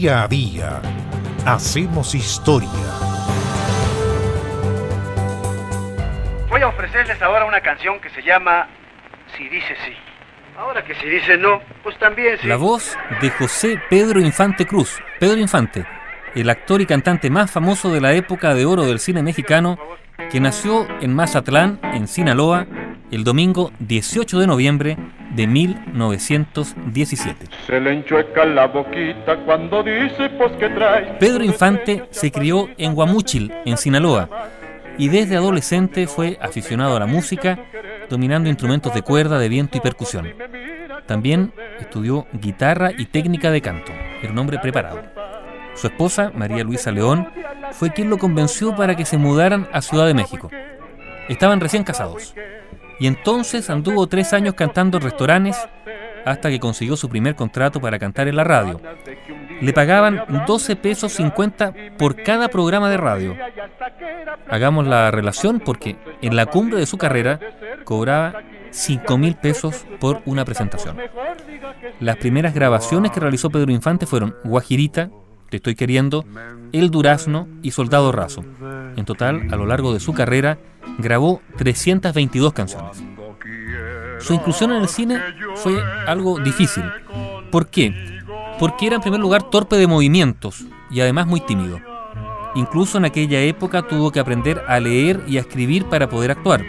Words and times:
Día 0.00 0.22
a 0.22 0.28
día 0.28 0.80
hacemos 1.44 2.14
historia. 2.14 2.68
Voy 6.48 6.62
a 6.62 6.68
ofrecerles 6.68 7.20
ahora 7.20 7.44
una 7.46 7.60
canción 7.60 8.00
que 8.00 8.08
se 8.10 8.22
llama 8.22 8.68
Si 9.36 9.48
dice 9.48 9.74
sí. 9.84 9.92
Ahora 10.56 10.84
que 10.84 10.94
si 10.94 11.08
dice 11.08 11.36
no, 11.36 11.60
pues 11.82 11.98
también 11.98 12.38
sí. 12.40 12.46
La 12.46 12.54
voz 12.54 12.96
de 13.20 13.28
José 13.30 13.82
Pedro 13.90 14.20
Infante 14.20 14.68
Cruz. 14.68 15.00
Pedro 15.18 15.36
Infante, 15.36 15.84
el 16.36 16.48
actor 16.48 16.80
y 16.80 16.86
cantante 16.86 17.28
más 17.28 17.50
famoso 17.50 17.92
de 17.92 18.00
la 18.00 18.12
época 18.12 18.54
de 18.54 18.66
oro 18.66 18.84
del 18.86 19.00
cine 19.00 19.24
mexicano, 19.24 19.80
que 20.30 20.38
nació 20.38 20.86
en 21.00 21.12
Mazatlán, 21.12 21.80
en 21.82 22.06
Sinaloa, 22.06 22.68
el 23.10 23.24
domingo 23.24 23.72
18 23.80 24.38
de 24.38 24.46
noviembre 24.46 24.96
de 25.34 25.46
1917. 25.46 27.46
Se 27.66 27.80
le 27.80 27.92
enchueca 27.92 28.44
la 28.44 28.66
boquita 28.66 29.44
cuando 29.44 29.82
dice 29.82 30.30
pues 30.30 30.52
que 30.52 30.68
trae. 30.68 31.16
Pedro 31.18 31.44
Infante 31.44 32.04
se 32.10 32.30
crió 32.30 32.68
en 32.76 32.94
Guamúchil, 32.94 33.52
en 33.64 33.76
Sinaloa, 33.76 34.28
y 34.98 35.08
desde 35.08 35.36
adolescente 35.36 36.06
fue 36.06 36.38
aficionado 36.40 36.96
a 36.96 37.00
la 37.00 37.06
música, 37.06 37.58
dominando 38.10 38.48
instrumentos 38.48 38.92
de 38.92 39.02
cuerda, 39.02 39.38
de 39.38 39.48
viento 39.48 39.78
y 39.78 39.80
percusión. 39.80 40.34
También 41.06 41.52
estudió 41.80 42.26
guitarra 42.32 42.90
y 42.96 43.06
técnica 43.06 43.50
de 43.50 43.62
canto. 43.62 43.92
Era 44.22 44.32
un 44.32 44.38
hombre 44.38 44.58
preparado. 44.58 45.02
Su 45.74 45.86
esposa, 45.86 46.32
María 46.34 46.64
Luisa 46.64 46.90
León, 46.90 47.28
fue 47.72 47.92
quien 47.92 48.10
lo 48.10 48.18
convenció 48.18 48.74
para 48.74 48.96
que 48.96 49.04
se 49.04 49.16
mudaran 49.16 49.68
a 49.72 49.80
Ciudad 49.80 50.06
de 50.06 50.14
México. 50.14 50.50
Estaban 51.28 51.60
recién 51.60 51.84
casados. 51.84 52.34
Y 52.98 53.06
entonces 53.06 53.70
anduvo 53.70 54.06
tres 54.06 54.32
años 54.32 54.54
cantando 54.54 54.98
en 54.98 55.04
restaurantes 55.04 55.56
hasta 56.24 56.50
que 56.50 56.60
consiguió 56.60 56.96
su 56.96 57.08
primer 57.08 57.34
contrato 57.34 57.80
para 57.80 57.98
cantar 57.98 58.28
en 58.28 58.36
la 58.36 58.44
radio. 58.44 58.80
Le 59.60 59.72
pagaban 59.72 60.24
12 60.46 60.76
pesos 60.76 61.12
50 61.12 61.74
por 61.96 62.22
cada 62.22 62.48
programa 62.48 62.90
de 62.90 62.96
radio. 62.96 63.36
Hagamos 64.48 64.86
la 64.86 65.10
relación 65.10 65.60
porque 65.60 65.96
en 66.22 66.36
la 66.36 66.46
cumbre 66.46 66.78
de 66.78 66.86
su 66.86 66.98
carrera 66.98 67.40
cobraba 67.84 68.42
5 68.70 69.18
mil 69.18 69.34
pesos 69.36 69.86
por 69.98 70.22
una 70.26 70.44
presentación. 70.44 70.98
Las 72.00 72.16
primeras 72.16 72.54
grabaciones 72.54 73.10
que 73.10 73.20
realizó 73.20 73.50
Pedro 73.50 73.72
Infante 73.72 74.06
fueron 74.06 74.36
Guajirita, 74.44 75.10
Te 75.48 75.56
estoy 75.56 75.74
queriendo, 75.74 76.26
El 76.72 76.90
Durazno 76.90 77.48
y 77.62 77.70
Soldado 77.70 78.12
Raso. 78.12 78.44
En 78.96 79.04
total, 79.06 79.48
a 79.50 79.56
lo 79.56 79.64
largo 79.64 79.94
de 79.94 80.00
su 80.00 80.12
carrera, 80.12 80.58
grabó 80.98 81.40
322 81.56 82.52
canciones. 82.52 83.02
Su 84.18 84.34
inclusión 84.34 84.72
en 84.72 84.82
el 84.82 84.88
cine 84.88 85.20
fue 85.54 85.80
algo 86.06 86.38
difícil. 86.40 86.84
¿Por 87.50 87.68
qué? 87.68 88.20
Porque 88.58 88.88
era 88.88 88.96
en 88.96 89.02
primer 89.02 89.20
lugar 89.20 89.44
torpe 89.44 89.76
de 89.76 89.86
movimientos 89.86 90.64
y 90.90 91.00
además 91.00 91.26
muy 91.26 91.40
tímido. 91.40 91.80
Incluso 92.54 92.98
en 92.98 93.04
aquella 93.04 93.40
época 93.40 93.86
tuvo 93.86 94.10
que 94.10 94.20
aprender 94.20 94.62
a 94.66 94.80
leer 94.80 95.22
y 95.28 95.36
a 95.36 95.40
escribir 95.40 95.84
para 95.84 96.08
poder 96.08 96.32
actuar. 96.32 96.64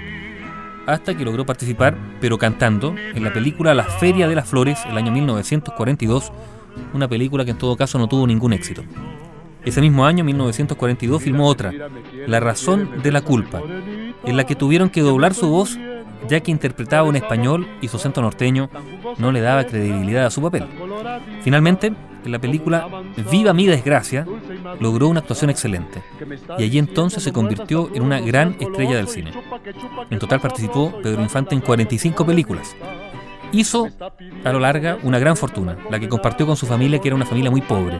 Hasta 0.85 1.15
que 1.15 1.25
logró 1.25 1.45
participar, 1.45 1.97
pero 2.21 2.37
cantando, 2.37 2.95
en 2.97 3.23
la 3.23 3.33
película 3.33 3.73
La 3.73 3.83
Feria 3.83 4.27
de 4.27 4.35
las 4.35 4.47
Flores, 4.47 4.79
el 4.89 4.97
año 4.97 5.11
1942, 5.11 6.31
una 6.93 7.07
película 7.07 7.45
que 7.45 7.51
en 7.51 7.57
todo 7.57 7.75
caso 7.75 7.97
no 7.97 8.07
tuvo 8.07 8.27
ningún 8.27 8.53
éxito. 8.53 8.83
Ese 9.65 9.81
mismo 9.81 10.05
año, 10.05 10.23
1942, 10.23 11.21
filmó 11.21 11.47
otra, 11.47 11.73
La 12.27 12.39
razón 12.39 13.01
de 13.03 13.11
la 13.11 13.21
culpa, 13.21 13.61
en 14.23 14.37
la 14.37 14.45
que 14.45 14.55
tuvieron 14.55 14.89
que 14.89 15.01
doblar 15.01 15.33
su 15.33 15.49
voz 15.49 15.77
ya 16.27 16.39
que 16.41 16.51
interpretaba 16.51 17.07
un 17.07 17.15
español 17.15 17.67
y 17.81 17.87
su 17.87 17.97
acento 17.97 18.21
norteño 18.21 18.69
no 19.17 19.31
le 19.31 19.41
daba 19.41 19.63
credibilidad 19.63 20.25
a 20.25 20.29
su 20.29 20.41
papel. 20.41 20.65
Finalmente, 21.41 21.93
en 22.25 22.31
la 22.31 22.39
película 22.39 22.87
Viva 23.31 23.53
mi 23.53 23.65
desgracia, 23.65 24.25
logró 24.79 25.07
una 25.07 25.21
actuación 25.21 25.49
excelente 25.49 26.01
y 26.57 26.63
allí 26.63 26.77
entonces 26.77 27.23
se 27.23 27.31
convirtió 27.31 27.89
en 27.93 28.03
una 28.03 28.19
gran 28.19 28.55
estrella 28.59 28.97
del 28.97 29.07
cine. 29.07 29.31
En 30.09 30.19
total 30.19 30.39
participó 30.39 30.99
Pedro 31.01 31.21
Infante 31.21 31.55
en 31.55 31.61
45 31.61 32.25
películas. 32.25 32.75
Hizo 33.51 33.87
a 34.43 34.51
lo 34.51 34.59
larga 34.59 34.99
una 35.01 35.17
gran 35.17 35.35
fortuna, 35.35 35.77
la 35.89 35.99
que 35.99 36.09
compartió 36.09 36.45
con 36.45 36.55
su 36.55 36.67
familia, 36.67 36.99
que 36.99 37.07
era 37.07 37.15
una 37.15 37.25
familia 37.25 37.49
muy 37.49 37.61
pobre. 37.61 37.99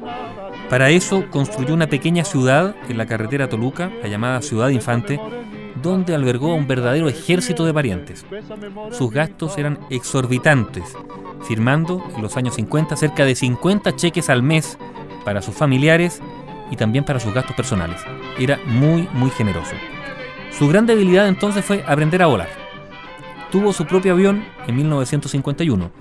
Para 0.70 0.92
eso 0.92 1.26
construyó 1.32 1.74
una 1.74 1.88
pequeña 1.88 2.24
ciudad 2.24 2.76
en 2.88 2.98
la 2.98 3.08
carretera 3.08 3.50
Toluca, 3.50 3.92
la 4.04 4.08
llamada 4.08 4.42
Ciudad 4.44 4.70
Infante, 4.70 5.20
donde 5.82 6.14
albergó 6.14 6.52
a 6.52 6.56
un 6.56 6.68
verdadero 6.68 7.10
ejército 7.10 7.66
de 7.66 7.74
parientes. 7.74 8.24
Sus 8.92 9.10
gastos 9.12 9.58
eran 9.58 9.80
exorbitantes, 9.90 10.96
firmando 11.48 12.04
en 12.16 12.22
los 12.22 12.38
años 12.38 12.54
50 12.54 12.96
cerca 12.96 13.26
de 13.26 13.34
50 13.34 13.96
cheques 13.96 14.30
al 14.30 14.44
mes 14.44 14.78
para 15.26 15.42
sus 15.42 15.56
familiares 15.56 16.22
y 16.70 16.76
también 16.76 17.04
para 17.04 17.20
sus 17.20 17.34
gastos 17.34 17.56
personales. 17.56 18.02
Era 18.38 18.60
muy, 18.68 19.08
muy 19.14 19.32
generoso. 19.32 19.74
Su 20.52 20.68
gran 20.68 20.86
debilidad 20.86 21.28
entonces 21.28 21.66
fue 21.66 21.84
aprender 21.88 22.22
a 22.22 22.28
volar. 22.28 22.50
Tuvo 23.52 23.74
su 23.74 23.86
propio 23.86 24.14
avión 24.14 24.46
en 24.68 24.76
1951 24.76 25.92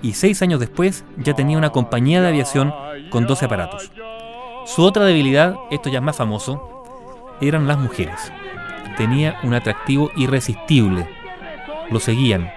y 0.00 0.14
seis 0.14 0.40
años 0.42 0.60
después 0.60 1.04
ya 1.18 1.34
tenía 1.34 1.58
una 1.58 1.70
compañía 1.70 2.22
de 2.22 2.28
aviación 2.28 2.72
con 3.10 3.26
12 3.26 3.44
aparatos. 3.44 3.90
Su 4.66 4.82
otra 4.82 5.04
debilidad, 5.04 5.56
esto 5.70 5.88
ya 5.90 5.98
es 5.98 6.04
más 6.04 6.16
famoso, 6.16 6.84
eran 7.40 7.66
las 7.66 7.78
mujeres 7.78 8.32
tenía 8.96 9.38
un 9.42 9.54
atractivo 9.54 10.10
irresistible. 10.16 11.08
Lo 11.90 12.00
seguían, 12.00 12.50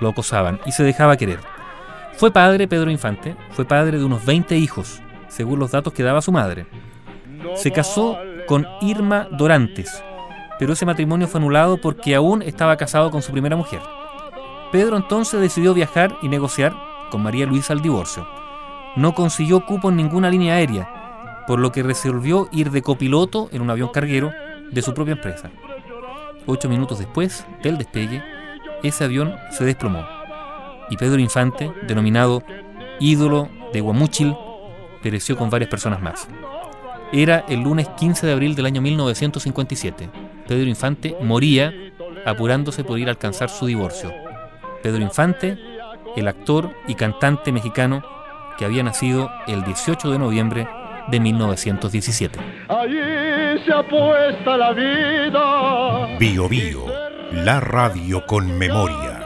lo 0.00 0.08
acosaban 0.08 0.60
y 0.66 0.72
se 0.72 0.82
dejaba 0.82 1.16
querer. 1.16 1.40
Fue 2.14 2.30
padre 2.30 2.68
Pedro 2.68 2.90
Infante, 2.90 3.36
fue 3.50 3.64
padre 3.64 3.98
de 3.98 4.04
unos 4.04 4.24
20 4.24 4.56
hijos, 4.56 5.00
según 5.28 5.58
los 5.58 5.70
datos 5.70 5.92
que 5.92 6.02
daba 6.02 6.22
su 6.22 6.32
madre. 6.32 6.66
Se 7.54 7.70
casó 7.70 8.18
con 8.46 8.66
Irma 8.80 9.28
Dorantes, 9.30 10.02
pero 10.58 10.74
ese 10.74 10.86
matrimonio 10.86 11.28
fue 11.28 11.40
anulado 11.40 11.78
porque 11.80 12.14
aún 12.14 12.42
estaba 12.42 12.76
casado 12.76 13.10
con 13.10 13.22
su 13.22 13.32
primera 13.32 13.56
mujer. 13.56 13.80
Pedro 14.70 14.96
entonces 14.96 15.40
decidió 15.40 15.74
viajar 15.74 16.16
y 16.22 16.28
negociar 16.28 16.74
con 17.10 17.22
María 17.22 17.46
Luisa 17.46 17.72
el 17.72 17.82
divorcio. 17.82 18.26
No 18.96 19.14
consiguió 19.14 19.64
cupo 19.64 19.90
en 19.90 19.96
ninguna 19.96 20.30
línea 20.30 20.54
aérea, 20.54 20.88
por 21.46 21.58
lo 21.58 21.72
que 21.72 21.82
resolvió 21.82 22.48
ir 22.52 22.70
de 22.70 22.82
copiloto 22.82 23.48
en 23.52 23.62
un 23.62 23.70
avión 23.70 23.90
carguero 23.90 24.32
de 24.70 24.82
su 24.82 24.94
propia 24.94 25.12
empresa. 25.12 25.50
Ocho 26.46 26.68
minutos 26.68 26.98
después 26.98 27.46
del 27.62 27.78
despegue, 27.78 28.22
ese 28.82 29.04
avión 29.04 29.34
se 29.50 29.64
desplomó 29.64 30.04
y 30.92 30.96
Pedro 30.98 31.20
Infante, 31.20 31.72
denominado 31.86 32.42
ídolo 33.00 33.48
de 33.72 33.80
Guamúchil, 33.80 34.36
pereció 35.02 35.38
con 35.38 35.48
varias 35.48 35.70
personas 35.70 36.02
más. 36.02 36.28
Era 37.12 37.46
el 37.48 37.60
lunes 37.60 37.88
15 37.88 38.26
de 38.26 38.32
abril 38.32 38.54
del 38.54 38.66
año 38.66 38.82
1957. 38.82 40.10
Pedro 40.46 40.68
Infante 40.68 41.16
moría 41.22 41.72
apurándose 42.26 42.84
por 42.84 42.98
ir 42.98 43.08
a 43.08 43.12
alcanzar 43.12 43.48
su 43.48 43.64
divorcio. 43.64 44.12
Pedro 44.82 45.00
Infante, 45.00 45.58
el 46.14 46.28
actor 46.28 46.70
y 46.86 46.94
cantante 46.94 47.52
mexicano 47.52 48.02
que 48.58 48.66
había 48.66 48.82
nacido 48.82 49.30
el 49.46 49.64
18 49.64 50.10
de 50.10 50.18
noviembre 50.18 50.68
de 51.08 51.20
1917. 51.20 52.38
Allí 52.68 53.64
se 53.64 53.72
apuesta 53.72 54.56
la 54.56 54.72
vida. 54.72 56.18
Bio 56.18 56.48
Bio, 56.48 56.86
la 57.32 57.60
radio 57.60 58.24
con 58.26 58.56
memoria. 58.58 59.21